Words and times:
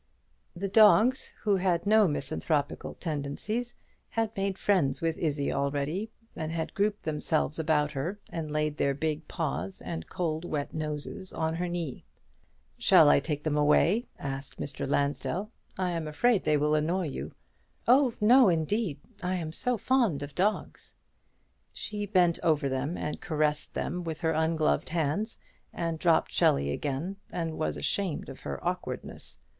The 0.55 0.67
dogs, 0.67 1.35
who 1.43 1.57
had 1.57 1.85
no 1.85 2.07
misanthropical 2.07 2.95
tendencies, 2.95 3.75
had 4.09 4.35
made 4.35 4.57
friends 4.57 4.99
with 4.99 5.15
Izzie 5.19 5.53
already, 5.53 6.09
and 6.35 6.51
had 6.51 6.73
grouped 6.73 7.03
themselves 7.03 7.59
about 7.59 7.91
her, 7.91 8.19
and 8.31 8.49
laid 8.49 8.77
their 8.77 8.95
big 8.95 9.27
paws 9.27 9.79
and 9.79 10.09
cold 10.09 10.43
wet 10.43 10.73
noses 10.73 11.31
on 11.31 11.53
her 11.57 11.67
knee. 11.67 12.03
"Shall 12.79 13.09
I 13.09 13.19
take 13.19 13.43
them 13.43 13.55
away?" 13.55 14.07
asked 14.17 14.57
Mr. 14.59 14.89
Lansdell. 14.89 15.51
"I 15.77 15.91
am 15.91 16.07
afraid 16.07 16.45
they 16.45 16.57
will 16.57 16.73
annoy 16.73 17.09
you." 17.09 17.33
"Oh 17.87 18.15
no, 18.19 18.49
indeed; 18.49 18.99
I 19.21 19.35
am 19.35 19.51
so 19.51 19.77
fond 19.77 20.23
of 20.23 20.33
dogs." 20.33 20.95
She 21.73 22.07
bent 22.07 22.39
over 22.41 22.67
them 22.67 22.97
and 22.97 23.21
caressed 23.21 23.75
them 23.75 24.03
with 24.03 24.21
her 24.21 24.31
ungloved 24.31 24.89
hands, 24.89 25.37
and 25.71 25.99
dropped 25.99 26.31
Shelley 26.31 26.71
again, 26.71 27.17
and 27.31 27.55
was 27.59 27.77
ashamed 27.77 28.29
of 28.29 28.39
her 28.39 28.59
awkwardness. 28.67 29.37